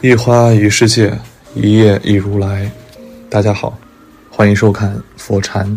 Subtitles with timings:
[0.00, 1.12] 一花一世界，
[1.56, 2.70] 一叶一如来。
[3.28, 3.76] 大家好，
[4.30, 5.76] 欢迎收看佛禅。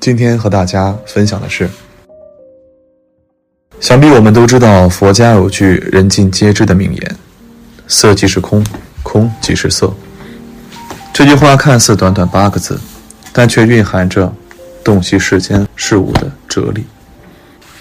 [0.00, 1.70] 今天和大家分享的是，
[3.78, 7.16] 想必我们都知道佛家有句人尽皆知的名言
[7.86, 8.66] ：“色即是空，
[9.04, 9.94] 空即是色。”
[11.14, 12.76] 这句话看似短短八个字，
[13.32, 14.34] 但却蕴含着
[14.82, 16.84] 洞悉世间事物的哲理。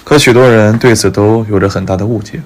[0.04, 2.40] 可许多人对此都有着很大的误解，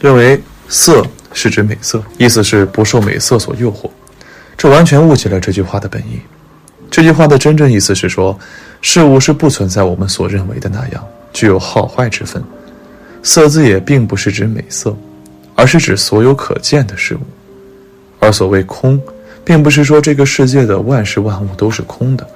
[0.00, 3.90] 认为色是指美色，意思是不受美色所诱惑，
[4.56, 6.18] 这完全误解了这句话的本意。
[6.90, 8.38] 这句话的真正意思是说，
[8.80, 12.42] 事物是不存在我们所认为的那样，具有好坏之分。
[13.22, 14.96] 色字也并不是指美色，
[15.54, 17.20] 而是指所有可见的事物。
[18.18, 18.98] 而所谓空，
[19.44, 22.26] 并不是说这个世界的万事万物都是空的。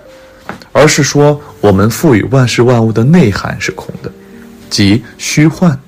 [0.72, 4.12] 而是说，我们赋予万事万物的内涵是空的，
[4.68, 5.78] 即虚幻。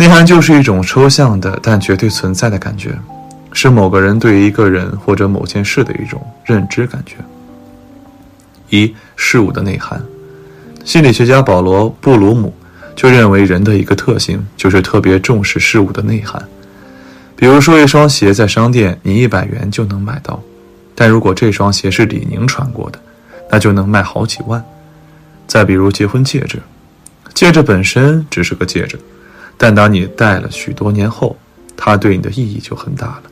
[0.00, 2.98] 内涵就是一种抽象的但绝对存在的感觉，
[3.52, 7.16] 是某个人对于一个人或者某件事的一种认知感觉。
[8.70, 10.02] 一事物的内涵，
[10.86, 12.50] 心理学家保罗·布鲁姆
[12.96, 16.42] 就认为人的一个特性就是特别重视事物的内涵。
[17.36, 20.42] 比如说，一双鞋在商店你一百元就能买到，
[20.94, 22.98] 但如果这双鞋是李宁穿过的。
[23.50, 24.64] 那就能卖好几万。
[25.46, 26.58] 再比如结婚戒指，
[27.34, 28.98] 戒指本身只是个戒指，
[29.62, 31.36] 但当你戴了许多年后，
[31.76, 33.22] 它对你的意义就很大了。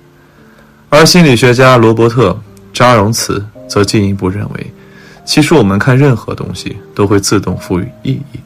[0.91, 2.33] 而心理学家罗伯特·
[2.71, 4.73] 扎荣茨则进一步认为，
[5.25, 8.41] 其实我们看任何东西都会自动赋予意义。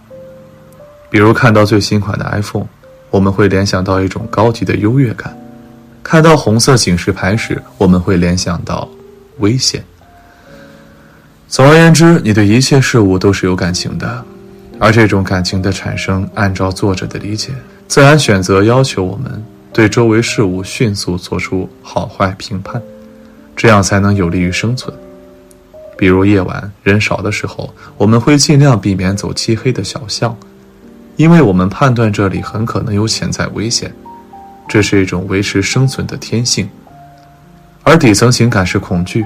[1.10, 2.68] 比如看到最新款的 iPhone，
[3.10, 5.32] 我们会联想到一种高级的优越感；
[6.04, 8.88] 看到红色警示牌时，我们会联想到
[9.38, 9.84] 危险。
[11.48, 14.24] 总而言之，你对一切事物都是有感情的，
[14.82, 17.52] 而这种感情的产生，按照作者的理解，
[17.86, 19.40] 自然选择要求我们
[19.72, 22.82] 对周围事物迅速做出好坏评判，
[23.54, 24.92] 这样才能有利于生存。
[25.96, 30.36] 比如夜晚人少的时候，我们会尽量避免走漆黑的小巷，
[31.14, 33.94] 因为我们判断这里很可能有潜在危险，
[34.66, 36.68] 这是一种维持生存的天性。
[37.84, 39.24] 而底层情感是恐惧。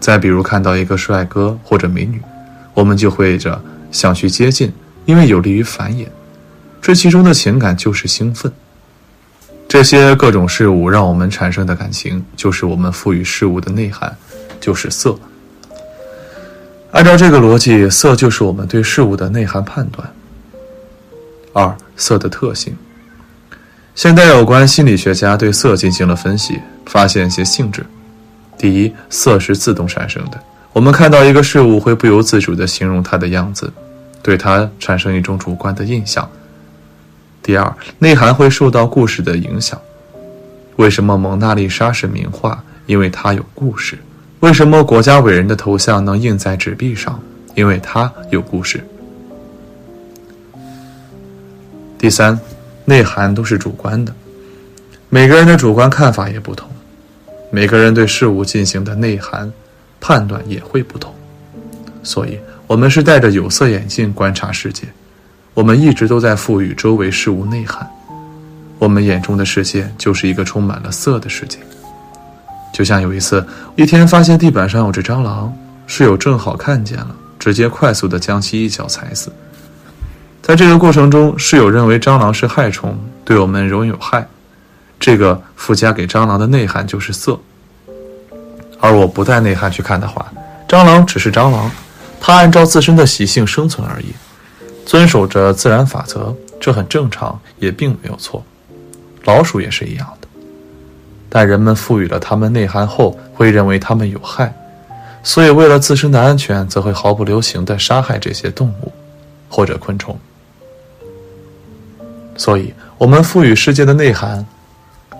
[0.00, 2.22] 再比如，看到一个帅哥或者美女，
[2.72, 3.60] 我们就会着
[3.90, 4.72] 想去接近，
[5.06, 6.06] 因为有利于繁衍。
[6.80, 8.52] 这其中的情感就是兴奋。
[9.68, 14.16] 这些各种事物让我们产生的感情，就是我们赋予事物的内涵，
[14.60, 15.18] 就是色。
[16.92, 20.10] 按照这个逻辑，色就是我们对事物的内涵判断。
[21.52, 22.74] 二、色的特性。
[23.94, 27.84] 现代有关心理学家对色进行了分析，发现一些性质。
[28.56, 30.40] 第一，色是自动产生的。
[30.78, 33.72] 我们看到一个事物，会不由自主地形容它的样子，
[34.22, 36.30] 对它产生一种主观的印象。
[37.42, 39.76] 第二，内涵会受到故事的影响。
[40.76, 42.62] 为什么蒙娜丽莎是名画？
[42.86, 43.98] 因为它有故事。
[44.38, 47.20] 为什么国家伟人的头像能印在纸币上？
[47.56, 48.80] 因为它有故事。
[51.98, 52.38] 第三，
[52.84, 54.14] 内涵都是主观的，
[55.08, 56.70] 每个人的主观看法也不同。
[57.50, 59.52] 每个人对事物进行的内涵
[60.00, 61.14] 判断也会不同，
[62.02, 64.86] 所以，我们是戴着有色眼镜观察世界。
[65.54, 67.88] 我们一直都在赋予周围事物内涵。
[68.78, 71.58] 我们眼中的世界就是一个充满了色的世界。
[72.72, 73.44] 就像有一次，
[73.74, 75.52] 一天发现地板上有只蟑螂，
[75.88, 79.32] 室友正好看见了，直接快速的将其一脚踩死。
[80.40, 84.26] 在这个过程中，室友认为蟑螂是害虫，对我们容有害。
[85.00, 87.38] 这个附加给蟑螂的内涵就是色，
[88.80, 90.32] 而我不带内涵去看的话，
[90.68, 91.70] 蟑螂只是蟑螂，
[92.20, 94.12] 它按照自身的习性生存而已，
[94.86, 98.44] 遵守着自然法则，这很正常，也并没有错。
[99.24, 100.28] 老鼠也是一样的，
[101.28, 104.54] 但人们赋予了它们内涵后，会认为它们有害，
[105.22, 108.92] 所以为了自身的安全，则会毫不留情地杀害这些动物
[109.48, 110.18] 或者昆虫。
[112.36, 114.46] 所以，我们赋予世界的内涵。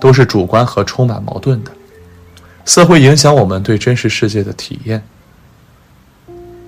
[0.01, 1.71] 都是主观和充满矛盾的，
[2.69, 5.01] 色会影响我们对真实世界的体验。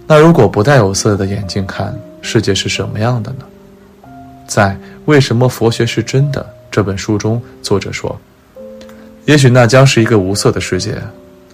[0.08, 3.46] 那如果不带有色的眼镜看世界是什么样的呢？
[4.48, 4.70] 在
[5.06, 8.20] 《为什么佛学是真的》这本书中，作者说，
[9.26, 11.00] 也许那将是一个无色的世界，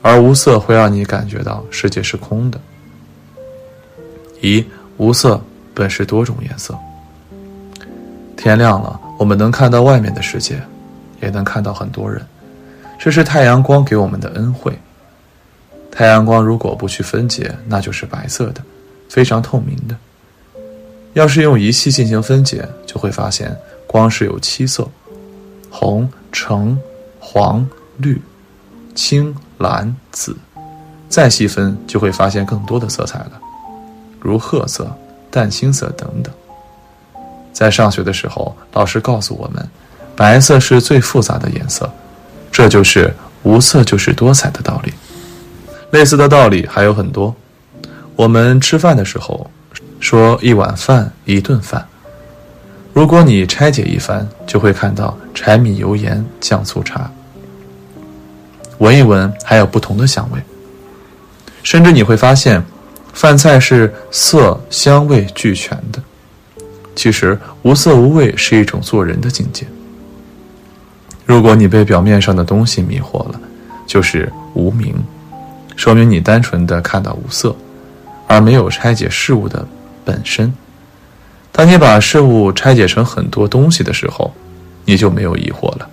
[0.01, 2.57] 而无色会让你感觉到世界是空的。
[4.39, 4.65] 一
[4.95, 5.41] 无色
[5.73, 6.73] 本是多种颜色。
[8.37, 10.57] 天亮了，我们能看到外面的世界。
[11.19, 12.21] 也能看到很多人，
[12.97, 14.77] 这是太阳光给我们的恩惠。
[15.91, 18.61] 太阳光如果不去分解，那就是白色的，
[19.09, 19.95] 非常透明的。
[21.13, 23.55] 要是用仪器进行分解，就会发现
[23.87, 24.87] 光是有七色：
[25.69, 26.79] 红、橙、
[27.19, 27.67] 黄、
[27.97, 28.21] 绿、
[28.93, 30.37] 青、蓝、紫，
[31.09, 33.31] 再细分就会发现更多的色彩了，
[34.19, 34.95] 如褐色、
[35.31, 36.31] 淡青色等等。
[37.51, 39.67] 在上学的时候，老师告诉我们，
[40.15, 41.91] 白色是最复杂的颜色，
[42.57, 43.13] 这就是
[43.43, 44.91] 无色就是多彩的道理。
[45.91, 47.35] 类似的道理还有很多。
[48.15, 49.47] 我们吃饭的时候
[49.99, 51.87] 说一碗饭一顿饭，
[52.93, 57.11] 如果你拆解一番，就会看到柴米油盐酱醋茶，
[58.79, 60.41] 闻一闻还有不同的香味，
[61.61, 62.65] 甚至你会发现，
[63.13, 66.01] 饭菜是色香味俱全的。
[66.95, 69.67] 其实无色无味是一种做人的境界。
[71.27, 73.39] 如果你被表面上的东西迷惑了，
[73.85, 74.95] 就是无明，
[75.75, 77.53] 说明你单纯的看到无色，
[78.27, 79.67] 而没有拆解事物的
[80.05, 80.51] 本身。
[81.51, 84.33] 当你把事物拆解成很多东西的时候，
[84.85, 85.89] 你就没有疑惑了。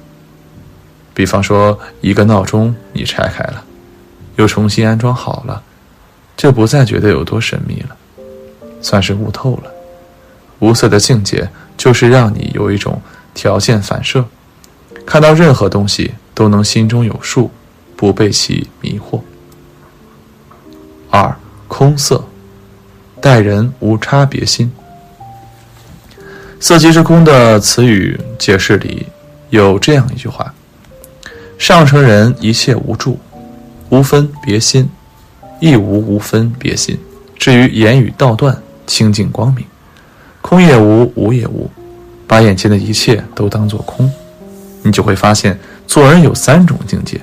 [1.12, 3.64] 比方说，一个闹钟你拆开了，
[4.36, 5.60] 又重新安装好了，
[6.36, 7.96] 就不再觉得有多神秘了，
[8.80, 9.70] 算是悟透了。
[10.60, 13.02] 无色的境界，就是让你有一种
[13.34, 14.24] 条件反射，
[15.06, 17.50] 看到任何东西都能心中有数，
[17.96, 19.20] 不被其迷惑。
[21.10, 21.36] 二
[21.68, 22.24] 空色，
[23.20, 24.70] 待人无差别心。
[26.58, 29.06] 色即是空的词语解释里
[29.50, 30.52] 有这样一句话：
[31.58, 33.18] 上乘人一切无住，
[33.90, 34.88] 无分别心，
[35.60, 36.98] 亦无无分别心。
[37.38, 38.56] 至于言语道断，
[38.86, 39.64] 清净光明。
[40.40, 41.70] 空也无，无也无，
[42.26, 44.10] 把眼前的一切都当作空，
[44.84, 45.58] 你就会发现，
[45.88, 47.20] 做人有三种境界：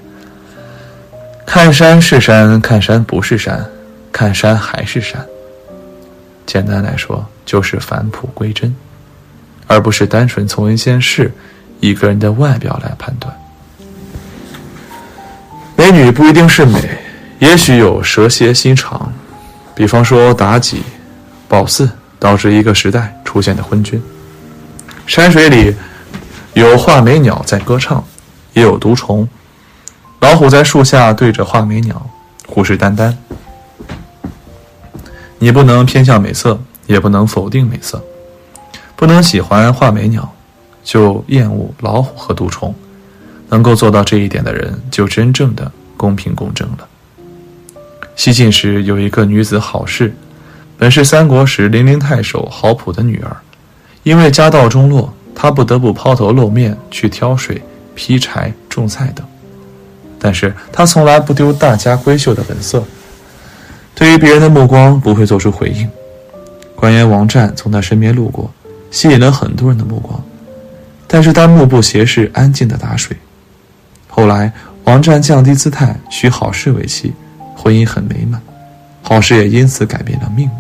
[1.46, 3.66] 看山是山，看山不是山，
[4.12, 5.26] 看山还是山。
[6.46, 8.76] 简单来说，就是返璞归真，
[9.68, 11.32] 而不是单纯从一件事、
[11.80, 13.34] 一个人的外表来判断。
[15.78, 16.98] 美女不一定是美，
[17.40, 19.14] 也许有蛇蝎心肠，
[19.74, 20.84] 比方说妲己、
[21.48, 21.90] 褒姒。
[22.22, 24.00] 导致一个时代出现的昏君。
[25.08, 25.76] 山水里
[26.54, 28.04] 有画眉鸟在歌唱，
[28.54, 29.28] 也有毒虫。
[30.20, 32.10] 老虎在树下对着画眉鸟
[32.48, 33.16] 虎视眈眈。
[35.40, 38.04] 你不能偏向美色，也不能否定美色。
[38.96, 40.32] 不能喜欢画眉鸟，
[40.84, 42.76] 就厌恶老虎和毒虫。
[43.50, 46.88] 能够做到这一点的人，就真正的公平公正了。
[48.16, 50.14] 西晋时有一个女子好事。
[50.78, 53.38] 本是三国时零陵太守郝普的女儿，
[54.04, 57.60] 因为家道中落，他不得不抛头露面去挑水、
[57.96, 59.26] 劈柴、种菜等。
[60.20, 62.84] 但是他从来不丢大家闺秀的本色，
[63.96, 65.90] 对于别人的目光不会做出回应。
[66.76, 68.54] 官员王湛从他身边路过，
[68.92, 70.24] 吸引了很多人的目光，
[71.08, 73.18] 但是他目不斜视，安静的打水。
[74.08, 74.54] 后来
[74.84, 77.12] 王湛降低姿态，娶郝氏为妻，
[77.56, 78.40] 婚姻很美满，
[79.02, 80.52] 郝氏也因此改变了命运。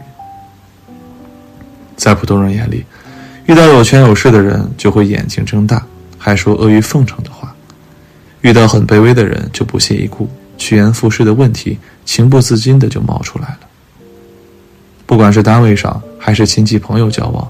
[1.95, 2.83] 在普通人眼里，
[3.47, 5.85] 遇到有权有势的人就会眼睛睁大，
[6.17, 7.49] 还说阿谀奉承的话；
[8.41, 13.59] 遇到很卑微的人就不屑一顾，趋炎附势的问题情不自禁的就冒出来了。
[15.05, 17.45] 不管是单位上还是亲戚朋友交往，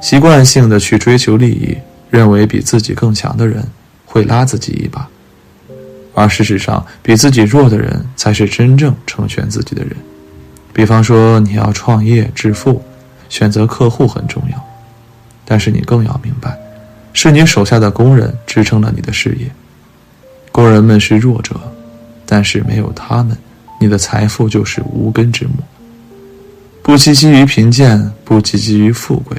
[0.00, 1.76] 习惯性的去追求利益，
[2.10, 3.66] 认为比自己更强的人
[4.04, 5.08] 会拉自己一把，
[6.14, 9.96] 而事实上比自己弱的人才是真正成全自己的人。
[10.72, 12.82] 比方说，你要创业致富。
[13.28, 14.64] 选择客户很重要，
[15.44, 16.58] 但是你更要明白，
[17.12, 19.50] 是你手下的工人支撑了你的事业。
[20.50, 21.60] 工人们是弱者，
[22.26, 23.36] 但是没有他们，
[23.80, 25.52] 你的财富就是无根之木。
[26.82, 29.36] 不积极于贫贱，不积极于富贵。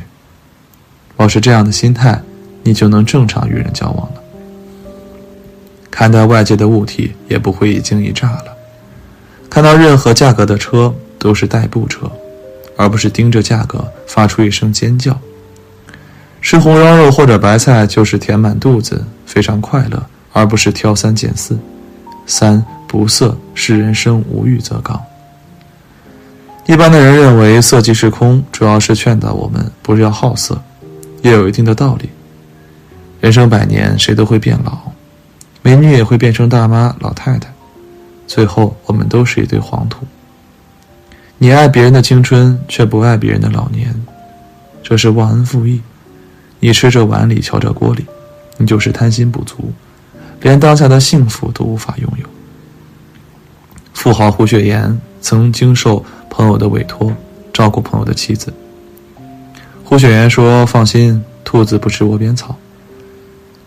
[1.15, 2.21] 保持这样的心态，
[2.63, 4.21] 你就能正常与人交往了。
[5.91, 8.45] 看待外界的物体，也不会一惊一乍了。
[9.49, 12.11] 看到任何价格的车，都是代步车。
[12.75, 15.15] 而不是盯着价格发出一声尖叫。
[16.43, 21.57] 吃红烧肉或者白菜就是填满肚子，非常快乐，而不是挑三拣四。
[22.25, 25.01] 三不色是人生无欲则刚。
[26.65, 30.61] 一般的人认为色即是空，主要是劝导我们不要好色，
[31.21, 32.09] 也有一定的道理。
[33.21, 34.77] 人生百年，谁都会变老，
[35.61, 37.49] 美女也会变成大妈、老太太，
[38.27, 40.05] 最后我们都是一堆黄土。
[41.37, 43.95] 你爱别人的青春，却不爱别人的老年，
[44.83, 45.81] 这是忘恩负义。
[46.63, 48.05] 你吃着碗里，瞧着锅里，
[48.55, 49.69] 你就是贪心不足，
[50.39, 52.25] 连当下的幸福都无法拥有。
[53.93, 57.13] 富豪胡雪岩曾经受朋友的委托，
[57.51, 58.53] 照顾朋友的妻子。
[59.83, 62.55] 胡雪岩说：“放心，兔子不吃窝边草。”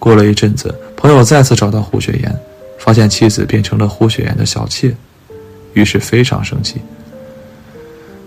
[0.00, 2.34] 过了一阵子，朋友再次找到胡雪岩，
[2.78, 4.96] 发现妻子变成了胡雪岩的小妾，
[5.74, 6.80] 于是非常生气。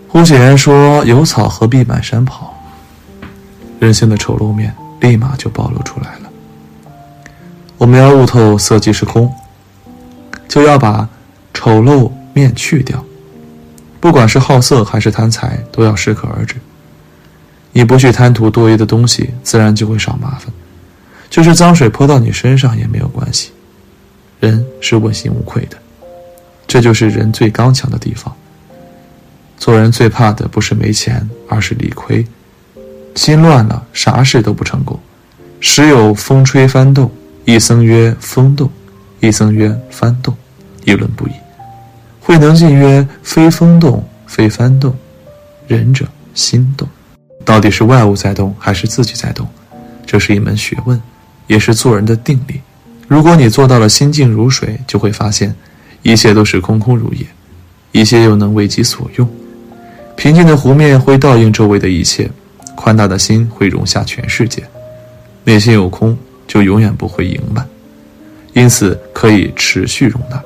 [0.07, 2.53] 胡雪岩说：“有草何必满山跑？”
[3.79, 6.29] 人性的丑陋面立马就暴露出来了。
[7.77, 9.33] 我们要悟透色即是空，
[10.48, 11.07] 就要把
[11.53, 13.03] 丑陋面去掉。
[14.01, 16.55] 不管是好色还是贪财，都要适可而止。
[17.71, 20.51] 你不去贪图多余的东西，自然就会少麻烦。
[21.29, 23.51] 就是脏水泼到你身上也没有关系。
[24.39, 25.77] 人是问心无愧的，
[26.67, 28.33] 这就是人最刚强的地方。
[29.57, 32.25] 做人最怕的不是没钱，而是理亏。
[33.19, 34.97] 心乱了，啥事都不成功。
[35.59, 37.11] 时有风吹翻动，
[37.43, 38.71] 一僧曰风动，
[39.19, 40.33] 一僧曰翻动，
[40.85, 41.31] 议论不已。
[42.21, 44.95] 慧能进曰：非风动，非翻动，
[45.67, 46.88] 仁者心动。
[47.43, 49.45] 到底是外物在动，还是自己在动？
[50.05, 50.97] 这是一门学问，
[51.47, 52.61] 也是做人的定力。
[53.09, 55.53] 如果你做到了心静如水，就会发现，
[56.03, 57.25] 一切都是空空如也，
[57.91, 59.29] 一切又能为己所用。
[60.15, 62.31] 平静的湖面会倒映周围的一切。
[62.79, 64.63] 宽大的心会容下全世界，
[65.43, 66.17] 内心有空
[66.48, 67.67] 就永远不会盈满，
[68.53, 70.41] 因此可以持续容纳。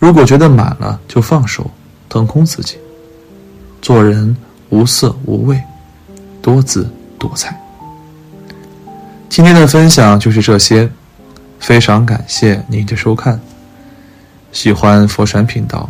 [0.00, 1.70] 如果觉得满了，就放手，
[2.08, 2.78] 腾空自己。
[3.80, 4.36] 做人
[4.70, 5.62] 无色无味，
[6.42, 7.56] 多姿多彩。
[9.28, 10.90] 今天的分享就是这些，
[11.60, 13.40] 非常感谢您的收看。
[14.50, 15.88] 喜欢佛山频道，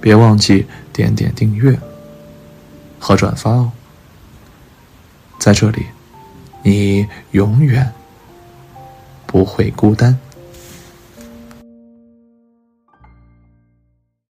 [0.00, 1.76] 别忘记点点订阅
[3.00, 3.72] 和转发哦。
[5.38, 5.86] 在这里，
[6.62, 7.92] 你永远
[9.26, 10.18] 不会孤单。